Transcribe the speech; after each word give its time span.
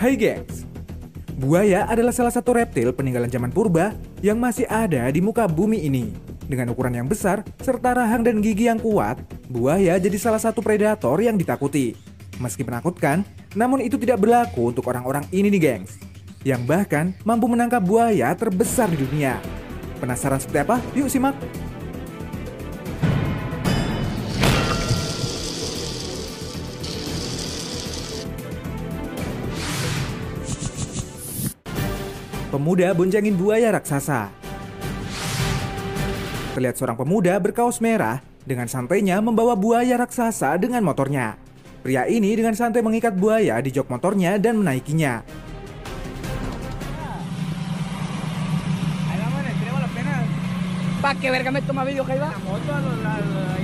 Hai 0.00 0.16
gengs, 0.16 0.64
buaya 1.36 1.84
adalah 1.84 2.08
salah 2.08 2.32
satu 2.32 2.56
reptil 2.56 2.88
peninggalan 2.88 3.28
zaman 3.28 3.52
purba 3.52 3.92
yang 4.24 4.40
masih 4.40 4.64
ada 4.64 5.04
di 5.12 5.20
muka 5.20 5.44
bumi 5.44 5.76
ini. 5.76 6.08
Dengan 6.48 6.72
ukuran 6.72 6.96
yang 6.96 7.04
besar 7.04 7.44
serta 7.60 7.92
rahang 7.92 8.24
dan 8.24 8.40
gigi 8.40 8.64
yang 8.64 8.80
kuat, 8.80 9.20
buaya 9.52 10.00
jadi 10.00 10.16
salah 10.16 10.40
satu 10.40 10.64
predator 10.64 11.20
yang 11.20 11.36
ditakuti. 11.36 11.92
Meski 12.40 12.64
menakutkan, 12.64 13.28
namun 13.52 13.84
itu 13.84 14.00
tidak 14.00 14.24
berlaku 14.24 14.72
untuk 14.72 14.88
orang-orang 14.88 15.28
ini 15.36 15.52
nih 15.52 15.60
gengs. 15.60 16.00
Yang 16.48 16.64
bahkan 16.64 17.12
mampu 17.28 17.52
menangkap 17.52 17.84
buaya 17.84 18.32
terbesar 18.32 18.88
di 18.88 19.04
dunia. 19.04 19.36
Penasaran 20.00 20.40
seperti 20.40 20.64
apa? 20.64 20.80
Yuk 20.96 21.12
simak! 21.12 21.36
Pemuda 32.50 32.90
boncengin 32.90 33.38
buaya 33.38 33.70
raksasa. 33.70 34.26
Terlihat 36.58 36.74
seorang 36.74 36.98
pemuda 36.98 37.38
berkaos 37.38 37.78
merah 37.78 38.18
dengan 38.42 38.66
santainya 38.66 39.22
membawa 39.22 39.54
buaya 39.54 39.94
raksasa 39.94 40.58
dengan 40.58 40.82
motornya. 40.82 41.38
Pria 41.80 42.10
ini 42.10 42.34
dengan 42.34 42.58
santai 42.58 42.82
mengikat 42.82 43.14
buaya 43.14 43.62
di 43.62 43.70
jok 43.70 43.86
motornya 43.86 44.34
dan 44.36 44.58
menaikinya. 44.58 45.22
¿Para 51.00 51.16
qué 51.16 51.30
verga 51.30 51.50
me 51.50 51.62
toma 51.62 51.82
video, 51.84 52.04
Jaiba? 52.04 52.28
La 52.28 52.38
moto, 52.44 52.74
a 52.74 52.80
los, 52.80 52.98
la, 53.00 53.16
la- 53.16 53.59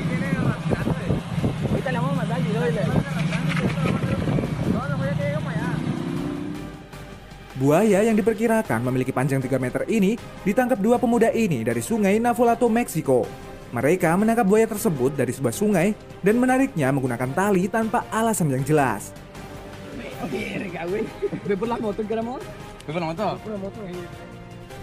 Buaya 7.56 8.04
yang 8.04 8.12
diperkirakan 8.20 8.84
memiliki 8.84 9.16
panjang 9.16 9.40
3 9.40 9.56
meter 9.56 9.88
ini 9.88 10.20
ditangkap 10.44 10.76
dua 10.76 11.00
pemuda 11.00 11.32
ini 11.32 11.64
dari 11.64 11.80
sungai 11.80 12.20
Navolato, 12.20 12.68
Meksiko. 12.68 13.24
Mereka 13.72 14.12
menangkap 14.12 14.44
buaya 14.44 14.68
tersebut 14.68 15.16
dari 15.16 15.32
sebuah 15.32 15.56
sungai 15.56 15.96
dan 16.20 16.36
menariknya 16.36 16.92
menggunakan 16.92 17.32
tali 17.32 17.64
tanpa 17.72 18.04
alasan 18.12 18.52
yang 18.52 18.60
jelas. 18.60 19.16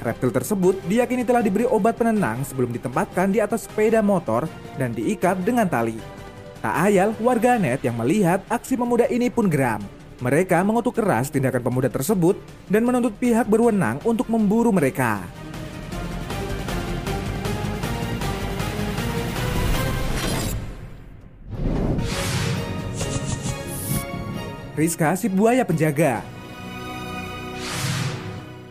Reptil 0.01 0.31
tersebut 0.33 0.75
diyakini 0.89 1.21
telah 1.21 1.45
diberi 1.45 1.69
obat 1.69 1.93
penenang 1.93 2.41
sebelum 2.41 2.73
ditempatkan 2.73 3.29
di 3.29 3.37
atas 3.37 3.69
sepeda 3.69 4.01
motor 4.01 4.49
dan 4.81 4.97
diikat 4.97 5.45
dengan 5.45 5.69
tali. 5.69 6.01
Tak 6.57 6.89
ayal, 6.89 7.13
warganet 7.21 7.85
yang 7.85 8.01
melihat 8.01 8.41
aksi 8.49 8.73
pemuda 8.73 9.05
ini 9.13 9.29
pun 9.29 9.45
geram. 9.45 9.85
Mereka 10.23 10.63
mengutuk 10.63 11.03
keras 11.03 11.27
tindakan 11.27 11.59
pemuda 11.59 11.91
tersebut 11.91 12.39
dan 12.71 12.87
menuntut 12.87 13.11
pihak 13.19 13.43
berwenang 13.43 13.99
untuk 14.07 14.31
memburu 14.31 14.71
mereka. 14.71 15.19
Rizka 24.73 25.13
si 25.19 25.29
buaya 25.29 25.61
penjaga 25.67 26.23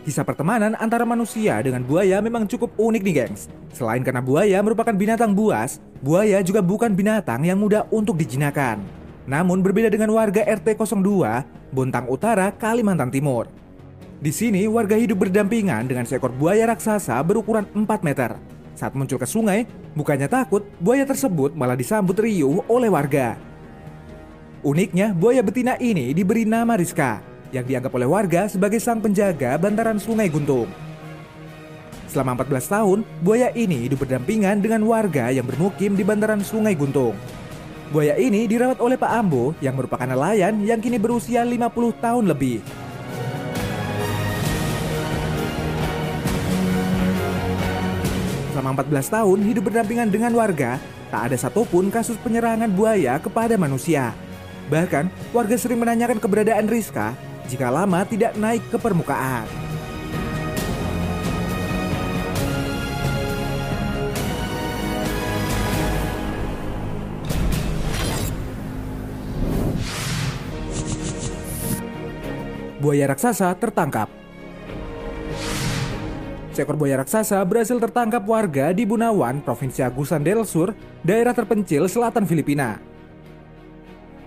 Kisah 0.03 0.27
pertemanan 0.27 0.75
antara 0.75 1.07
manusia 1.07 1.63
dengan 1.63 1.79
buaya 1.85 2.19
memang 2.19 2.43
cukup 2.43 2.75
unik 2.75 3.01
nih 3.07 3.15
gengs. 3.23 3.47
Selain 3.71 4.03
karena 4.03 4.19
buaya 4.19 4.59
merupakan 4.59 4.91
binatang 4.91 5.31
buas, 5.31 5.79
buaya 6.03 6.43
juga 6.43 6.59
bukan 6.59 6.91
binatang 6.91 7.47
yang 7.47 7.55
mudah 7.55 7.87
untuk 7.87 8.19
dijinakan. 8.19 9.02
Namun 9.23 9.63
berbeda 9.63 9.87
dengan 9.87 10.11
warga 10.11 10.43
RT 10.43 10.75
02, 10.75 11.71
Bontang 11.71 12.11
Utara, 12.11 12.51
Kalimantan 12.51 13.07
Timur. 13.07 13.47
Di 14.19 14.31
sini 14.31 14.67
warga 14.67 14.99
hidup 14.99 15.27
berdampingan 15.27 15.87
dengan 15.87 16.03
seekor 16.03 16.31
buaya 16.31 16.67
raksasa 16.67 17.19
berukuran 17.23 17.67
4 17.71 18.07
meter. 18.07 18.35
Saat 18.75 18.95
muncul 18.99 19.19
ke 19.19 19.27
sungai, 19.27 19.63
bukannya 19.95 20.27
takut, 20.27 20.67
buaya 20.79 21.07
tersebut 21.07 21.55
malah 21.55 21.75
disambut 21.75 22.19
riuh 22.19 22.63
oleh 22.67 22.91
warga. 22.91 23.39
Uniknya, 24.63 25.11
buaya 25.11 25.43
betina 25.43 25.75
ini 25.79 26.15
diberi 26.15 26.47
nama 26.47 26.79
Rizka, 26.79 27.19
yang 27.51 27.67
dianggap 27.67 27.91
oleh 27.95 28.07
warga 28.07 28.47
sebagai 28.47 28.79
sang 28.79 29.03
penjaga 29.03 29.59
bantaran 29.59 29.99
sungai 29.99 30.31
Guntung. 30.31 30.71
Selama 32.07 32.39
14 32.43 32.71
tahun, 32.71 32.99
buaya 33.23 33.51
ini 33.55 33.87
hidup 33.87 34.07
berdampingan 34.07 34.63
dengan 34.63 34.87
warga 34.87 35.31
yang 35.31 35.43
bermukim 35.43 35.99
di 35.99 36.03
bantaran 36.07 36.39
sungai 36.39 36.79
Guntung. 36.79 37.15
Buaya 37.91 38.15
ini 38.15 38.47
dirawat 38.47 38.79
oleh 38.79 38.95
Pak 38.95 39.11
Ambo 39.11 39.51
yang 39.59 39.75
merupakan 39.75 40.07
nelayan 40.07 40.63
yang 40.63 40.79
kini 40.79 40.95
berusia 40.95 41.43
50 41.43 41.59
tahun 41.99 42.23
lebih. 42.31 42.63
Selama 48.53 48.79
14 48.79 49.09
tahun 49.09 49.39
hidup 49.43 49.63
berdampingan 49.67 50.07
dengan 50.13 50.31
warga, 50.37 50.77
tak 51.11 51.33
ada 51.33 51.37
satupun 51.37 51.91
kasus 51.91 52.15
penyerangan 52.21 52.71
buaya 52.71 53.19
kepada 53.19 53.57
manusia. 53.59 54.13
Bahkan, 54.71 55.33
warga 55.35 55.55
sering 55.59 55.81
menanyakan 55.81 56.21
keberadaan 56.21 56.69
Rizka 56.71 57.11
jika 57.51 57.67
lama 57.67 58.05
tidak 58.07 58.37
naik 58.39 58.63
ke 58.71 58.77
permukaan. 58.79 59.62
Buaya 72.83 73.07
raksasa 73.07 73.55
tertangkap. 73.55 74.11
Seekor 76.51 76.75
buaya 76.75 76.99
raksasa 76.99 77.39
berhasil 77.47 77.79
tertangkap 77.79 78.19
warga 78.27 78.75
di 78.75 78.83
Bunawan, 78.83 79.39
Provinsi 79.39 79.79
Agusan 79.87 80.19
del 80.19 80.43
Sur, 80.43 80.75
daerah 80.99 81.31
terpencil 81.31 81.87
selatan 81.87 82.27
Filipina. 82.27 82.83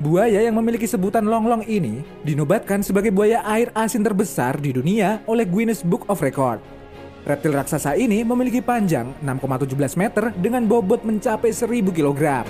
Buaya 0.00 0.40
yang 0.40 0.56
memiliki 0.56 0.88
sebutan 0.88 1.28
longlong 1.28 1.68
ini 1.68 2.00
dinobatkan 2.24 2.80
sebagai 2.80 3.12
buaya 3.12 3.44
air 3.44 3.68
asin 3.76 4.00
terbesar 4.00 4.56
di 4.56 4.72
dunia 4.72 5.20
oleh 5.28 5.44
Guinness 5.44 5.84
Book 5.84 6.08
of 6.08 6.24
Record. 6.24 6.64
Reptil 7.28 7.52
raksasa 7.52 7.92
ini 7.92 8.24
memiliki 8.24 8.64
panjang 8.64 9.12
6,17 9.20 10.00
meter 10.00 10.32
dengan 10.32 10.64
bobot 10.64 11.04
mencapai 11.04 11.52
1000 11.52 11.92
kg. 11.92 12.48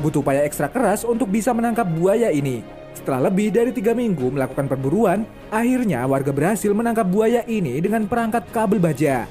Butuh 0.00 0.24
upaya 0.24 0.48
ekstra 0.48 0.72
keras 0.72 1.04
untuk 1.04 1.28
bisa 1.28 1.52
menangkap 1.52 1.84
buaya 1.84 2.32
ini. 2.32 2.64
Setelah 2.96 3.28
lebih 3.28 3.52
dari 3.52 3.70
tiga 3.70 3.92
minggu 3.92 4.32
melakukan 4.32 4.64
perburuan, 4.64 5.28
akhirnya 5.52 6.08
warga 6.08 6.32
berhasil 6.32 6.72
menangkap 6.72 7.04
buaya 7.04 7.44
ini 7.44 7.76
dengan 7.84 8.08
perangkat 8.08 8.48
kabel 8.48 8.80
baja. 8.80 9.28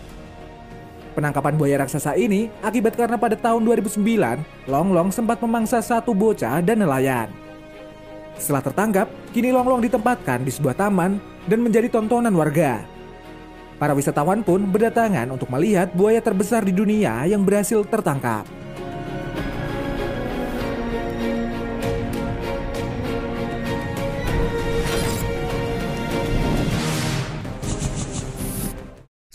Penangkapan 1.18 1.58
buaya 1.58 1.82
raksasa 1.82 2.14
ini 2.16 2.54
akibat 2.62 2.94
karena 2.94 3.18
pada 3.18 3.34
tahun 3.34 3.66
2009, 3.66 4.70
Longlong 4.70 5.10
sempat 5.10 5.42
memangsa 5.42 5.82
satu 5.82 6.14
bocah 6.14 6.62
dan 6.62 6.86
nelayan. 6.86 7.34
Setelah 8.38 8.64
tertangkap, 8.64 9.08
kini 9.34 9.50
Longlong 9.50 9.84
ditempatkan 9.84 10.46
di 10.46 10.54
sebuah 10.54 10.78
taman 10.78 11.18
dan 11.50 11.60
menjadi 11.66 11.90
tontonan 11.92 12.32
warga. 12.38 12.86
Para 13.82 13.98
wisatawan 13.98 14.46
pun 14.46 14.70
berdatangan 14.70 15.34
untuk 15.34 15.50
melihat 15.50 15.90
buaya 15.98 16.22
terbesar 16.22 16.62
di 16.62 16.72
dunia 16.72 17.26
yang 17.26 17.42
berhasil 17.42 17.84
tertangkap. 17.90 18.59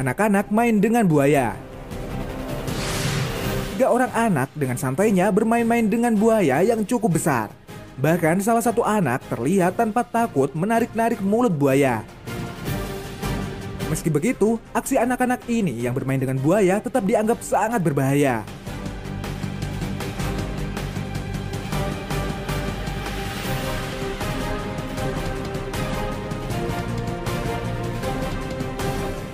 Anak-anak 0.00 0.48
main 0.48 0.80
dengan 0.80 1.04
buaya. 1.04 1.52
Tiga 3.76 3.92
orang 3.92 4.08
anak 4.16 4.48
dengan 4.56 4.80
santainya 4.80 5.28
bermain-main 5.28 5.84
dengan 5.92 6.16
buaya 6.16 6.64
yang 6.64 6.88
cukup 6.88 7.20
besar. 7.20 7.52
Bahkan 8.00 8.40
salah 8.40 8.64
satu 8.64 8.80
anak 8.80 9.20
terlihat 9.28 9.76
tanpa 9.76 10.00
takut 10.00 10.56
menarik-narik 10.56 11.20
mulut 11.20 11.52
buaya. 11.52 12.00
Meski 13.92 14.08
begitu, 14.08 14.56
aksi 14.72 14.96
anak-anak 14.96 15.44
ini 15.52 15.84
yang 15.84 15.92
bermain 15.92 16.16
dengan 16.16 16.40
buaya 16.40 16.80
tetap 16.80 17.04
dianggap 17.04 17.44
sangat 17.44 17.84
berbahaya. 17.84 18.40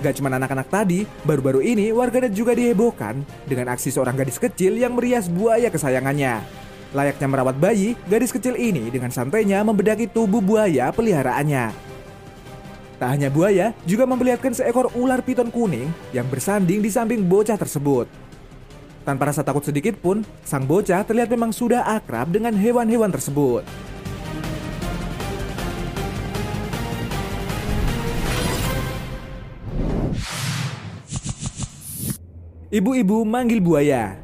Gak 0.07 0.23
cuma 0.23 0.31
anak-anak 0.31 0.71
tadi, 0.71 1.03
baru-baru 1.27 1.59
ini 1.59 1.91
warganet 1.91 2.31
juga 2.31 2.55
dihebohkan 2.55 3.27
dengan 3.43 3.75
aksi 3.75 3.91
seorang 3.91 4.15
gadis 4.15 4.39
kecil 4.39 4.79
yang 4.79 4.95
merias 4.95 5.27
buaya 5.27 5.67
kesayangannya. 5.67 6.47
Layaknya 6.95 7.27
merawat 7.27 7.59
bayi, 7.59 7.99
gadis 8.07 8.31
kecil 8.31 8.55
ini 8.55 8.87
dengan 8.87 9.11
santainya 9.11 9.59
membedaki 9.67 10.07
tubuh 10.07 10.39
buaya 10.39 10.95
peliharaannya. 10.95 11.75
Tak 13.03 13.09
hanya 13.19 13.27
buaya, 13.27 13.75
juga 13.83 14.07
memperlihatkan 14.07 14.55
seekor 14.55 14.95
ular 14.95 15.19
piton 15.19 15.51
kuning 15.51 15.91
yang 16.15 16.23
bersanding 16.31 16.79
di 16.79 16.87
samping 16.87 17.27
bocah 17.27 17.59
tersebut. 17.59 18.07
Tanpa 19.03 19.27
rasa 19.27 19.43
takut 19.43 19.67
sedikit 19.67 19.99
pun, 19.99 20.23
sang 20.47 20.63
bocah 20.63 21.03
terlihat 21.03 21.27
memang 21.27 21.51
sudah 21.51 21.83
akrab 21.83 22.31
dengan 22.31 22.55
hewan-hewan 22.55 23.11
tersebut. 23.11 23.67
Ibu-ibu 32.67 33.23
manggil 33.23 33.63
buaya. 33.63 34.19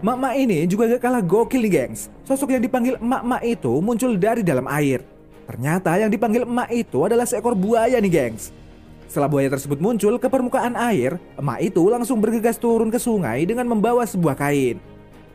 Mak-mak 0.00 0.34
ini 0.40 0.64
juga 0.64 0.88
gak 0.88 1.04
kalah 1.04 1.20
gokil 1.20 1.68
nih 1.68 1.72
gengs. 1.84 2.08
Sosok 2.24 2.56
yang 2.56 2.64
dipanggil 2.64 2.96
mak-mak 2.96 3.44
itu 3.44 3.68
muncul 3.84 4.16
dari 4.16 4.40
dalam 4.40 4.64
air. 4.72 5.04
Ternyata 5.44 6.00
yang 6.00 6.08
dipanggil 6.08 6.48
emak 6.48 6.72
itu 6.72 7.04
adalah 7.04 7.28
seekor 7.28 7.52
buaya 7.52 8.00
nih 8.00 8.08
gengs. 8.08 8.56
Setelah 9.04 9.28
buaya 9.28 9.52
tersebut 9.52 9.76
muncul 9.76 10.16
ke 10.16 10.32
permukaan 10.32 10.80
air, 10.80 11.20
emak 11.36 11.68
itu 11.68 11.84
langsung 11.92 12.24
bergegas 12.24 12.56
turun 12.56 12.88
ke 12.88 12.96
sungai 12.96 13.44
dengan 13.44 13.68
membawa 13.68 14.08
sebuah 14.08 14.32
kain. 14.32 14.80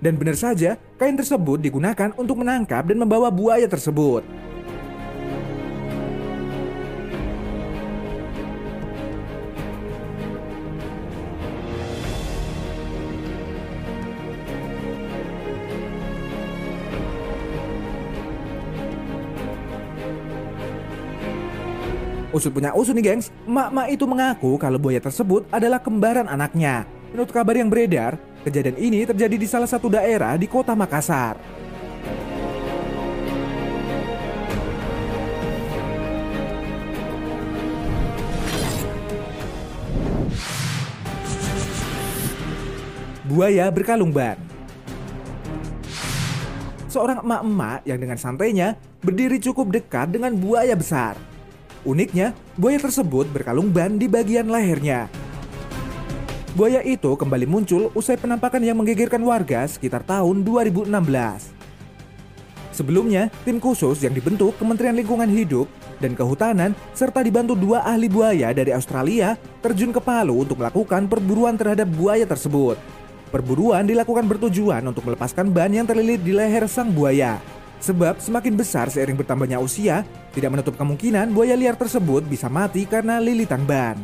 Dan 0.02 0.18
benar 0.18 0.34
saja, 0.34 0.74
kain 0.98 1.14
tersebut 1.14 1.62
digunakan 1.62 2.18
untuk 2.18 2.42
menangkap 2.42 2.82
dan 2.90 2.98
membawa 2.98 3.30
buaya 3.30 3.70
tersebut. 3.70 4.26
Usul 22.32 22.56
punya 22.56 22.72
usul 22.72 22.96
nih 22.96 23.12
gengs, 23.12 23.28
emak-emak 23.44 23.88
itu 23.92 24.08
mengaku 24.08 24.56
kalau 24.56 24.80
buaya 24.80 25.04
tersebut 25.04 25.44
adalah 25.52 25.84
kembaran 25.84 26.32
anaknya. 26.32 26.88
Menurut 27.12 27.28
kabar 27.28 27.60
yang 27.60 27.68
beredar, 27.68 28.16
kejadian 28.48 28.80
ini 28.80 29.04
terjadi 29.04 29.36
di 29.36 29.44
salah 29.44 29.68
satu 29.68 29.92
daerah 29.92 30.40
di 30.40 30.48
kota 30.48 30.72
Makassar. 30.72 31.36
Buaya 43.28 43.72
berkalung 43.72 44.12
ban 44.12 44.36
Seorang 46.92 47.24
emak-emak 47.24 47.88
yang 47.88 48.00
dengan 48.00 48.20
santainya 48.20 48.80
berdiri 49.04 49.40
cukup 49.40 49.72
dekat 49.72 50.12
dengan 50.12 50.36
buaya 50.36 50.76
besar. 50.76 51.31
Uniknya, 51.82 52.38
buaya 52.62 52.78
tersebut 52.78 53.26
berkalung 53.34 53.74
ban 53.74 53.98
di 53.98 54.06
bagian 54.06 54.46
lehernya. 54.46 55.10
Buaya 56.54 56.86
itu 56.86 57.18
kembali 57.18 57.50
muncul 57.50 57.90
usai 57.98 58.22
penampakan 58.22 58.62
yang 58.62 58.78
menggegerkan 58.78 59.24
warga 59.26 59.66
sekitar 59.66 60.06
tahun 60.06 60.46
2016. 60.46 60.94
Sebelumnya, 62.70 63.34
tim 63.42 63.58
khusus 63.58 63.98
yang 64.06 64.14
dibentuk 64.14 64.54
Kementerian 64.62 64.94
Lingkungan 64.94 65.26
Hidup 65.26 65.66
dan 65.98 66.14
Kehutanan 66.14 66.78
serta 66.94 67.26
dibantu 67.26 67.58
dua 67.58 67.82
ahli 67.82 68.06
buaya 68.06 68.54
dari 68.54 68.70
Australia 68.78 69.34
terjun 69.66 69.90
ke 69.90 69.98
Palu 69.98 70.46
untuk 70.46 70.62
melakukan 70.62 71.10
perburuan 71.10 71.58
terhadap 71.58 71.90
buaya 71.98 72.30
tersebut. 72.30 72.78
Perburuan 73.34 73.90
dilakukan 73.90 74.30
bertujuan 74.30 74.86
untuk 74.86 75.02
melepaskan 75.10 75.50
ban 75.50 75.74
yang 75.74 75.90
terlilit 75.90 76.22
di 76.22 76.30
leher 76.30 76.70
sang 76.70 76.94
buaya. 76.94 77.42
Sebab 77.82 78.22
semakin 78.22 78.54
besar 78.54 78.94
seiring 78.94 79.18
bertambahnya 79.18 79.58
usia, 79.58 80.06
tidak 80.38 80.54
menutup 80.54 80.78
kemungkinan 80.78 81.34
buaya 81.34 81.58
liar 81.58 81.74
tersebut 81.74 82.22
bisa 82.30 82.46
mati 82.46 82.86
karena 82.86 83.18
lilitan 83.18 83.66
ban. 83.66 83.98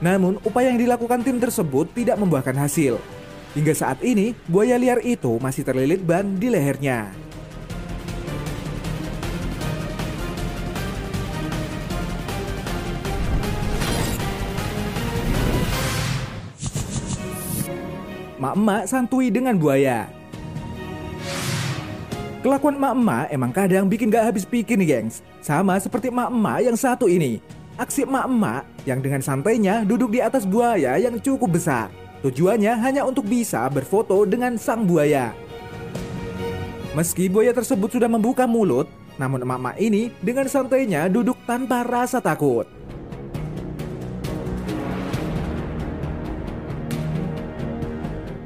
Namun, 0.00 0.40
upaya 0.40 0.72
yang 0.72 0.80
dilakukan 0.80 1.20
tim 1.20 1.36
tersebut 1.36 1.92
tidak 1.92 2.16
membuahkan 2.16 2.56
hasil. 2.56 2.96
Hingga 3.52 3.72
saat 3.76 4.00
ini, 4.00 4.32
buaya 4.48 4.80
liar 4.80 5.04
itu 5.04 5.36
masih 5.36 5.68
terlilit 5.68 6.00
ban 6.00 6.36
di 6.40 6.48
lehernya. 6.48 7.12
Mak-mak 18.40 18.84
santui 18.88 19.32
dengan 19.32 19.56
buaya. 19.56 20.25
Kelakuan 22.46 22.78
emak-emak 22.78 23.26
emang 23.34 23.50
kadang 23.50 23.90
bikin 23.90 24.06
gak 24.06 24.30
habis 24.30 24.46
pikir 24.46 24.78
nih 24.78 24.86
gengs. 24.86 25.18
Sama 25.42 25.82
seperti 25.82 26.14
emak-emak 26.14 26.62
yang 26.62 26.78
satu 26.78 27.10
ini. 27.10 27.42
Aksi 27.74 28.06
emak-emak 28.06 28.86
yang 28.86 29.02
dengan 29.02 29.18
santainya 29.18 29.82
duduk 29.82 30.14
di 30.14 30.22
atas 30.22 30.46
buaya 30.46 30.94
yang 30.94 31.18
cukup 31.18 31.58
besar. 31.58 31.90
Tujuannya 32.22 32.78
hanya 32.78 33.02
untuk 33.02 33.26
bisa 33.26 33.66
berfoto 33.66 34.22
dengan 34.22 34.54
sang 34.62 34.86
buaya. 34.86 35.34
Meski 36.94 37.26
buaya 37.26 37.50
tersebut 37.50 37.90
sudah 37.98 38.06
membuka 38.06 38.46
mulut, 38.46 38.86
namun 39.18 39.42
emak-emak 39.42 39.82
ini 39.82 40.14
dengan 40.22 40.46
santainya 40.46 41.10
duduk 41.10 41.34
tanpa 41.50 41.82
rasa 41.82 42.22
takut. 42.22 42.70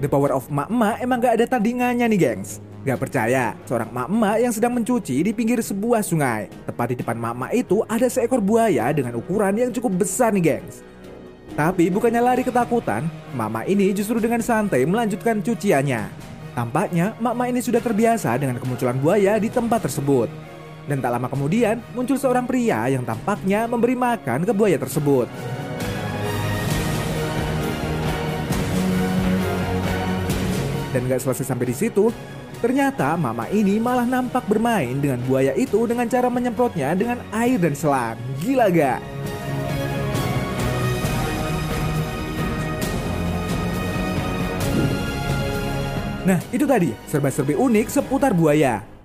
The 0.01 0.09
power 0.09 0.33
of 0.33 0.49
emak-emak 0.49 1.05
emang 1.05 1.21
gak 1.21 1.37
ada 1.37 1.45
tandingannya 1.45 2.09
nih 2.09 2.17
gengs. 2.17 2.70
Gak 2.81 2.97
percaya, 2.97 3.53
seorang 3.69 3.93
emak-emak 3.93 4.37
yang 4.41 4.53
sedang 4.57 4.73
mencuci 4.73 5.21
di 5.21 5.37
pinggir 5.37 5.61
sebuah 5.61 6.01
sungai. 6.01 6.49
Tepat 6.65 6.97
di 6.97 6.97
depan 7.05 7.13
emak-emak 7.21 7.53
itu 7.53 7.85
ada 7.85 8.09
seekor 8.09 8.41
buaya 8.41 8.89
dengan 8.97 9.21
ukuran 9.21 9.53
yang 9.53 9.69
cukup 9.69 10.01
besar 10.01 10.33
nih 10.33 10.57
gengs. 10.57 10.81
Tapi 11.53 11.93
bukannya 11.93 12.25
lari 12.25 12.41
ketakutan, 12.41 13.05
emak-emak 13.37 13.69
ini 13.69 13.93
justru 13.93 14.17
dengan 14.17 14.41
santai 14.41 14.89
melanjutkan 14.89 15.45
cuciannya. 15.45 16.09
Tampaknya 16.57 17.13
emak-emak 17.21 17.49
ini 17.53 17.61
sudah 17.61 17.85
terbiasa 17.85 18.33
dengan 18.41 18.57
kemunculan 18.57 18.97
buaya 18.97 19.37
di 19.37 19.53
tempat 19.53 19.85
tersebut. 19.85 20.33
Dan 20.89 21.05
tak 21.05 21.13
lama 21.13 21.29
kemudian 21.29 21.85
muncul 21.93 22.17
seorang 22.17 22.49
pria 22.49 22.89
yang 22.89 23.05
tampaknya 23.05 23.69
memberi 23.69 23.93
makan 23.93 24.49
ke 24.49 24.57
buaya 24.57 24.81
tersebut. 24.81 25.29
Dan 30.97 31.07
gak 31.07 31.23
selesai 31.23 31.47
sampai 31.47 31.71
di 31.71 31.77
situ, 31.77 32.11
Ternyata 32.61 33.17
mama 33.17 33.49
ini 33.49 33.81
malah 33.81 34.05
nampak 34.05 34.45
bermain 34.45 34.93
dengan 35.00 35.17
buaya 35.25 35.57
itu 35.57 35.88
dengan 35.88 36.05
cara 36.05 36.29
menyemprotnya 36.29 36.93
dengan 36.93 37.17
air 37.33 37.57
dan 37.57 37.73
selang. 37.73 38.21
Gila 38.37 38.69
gak? 38.69 39.00
Nah, 46.29 46.37
itu 46.52 46.69
tadi 46.69 46.93
serba-serbi 47.09 47.57
unik 47.57 47.87
seputar 47.88 48.37
buaya. 48.37 49.00